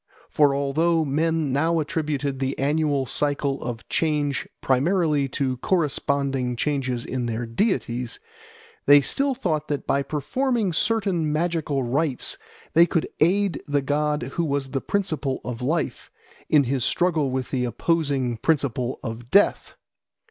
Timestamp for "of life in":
15.45-16.63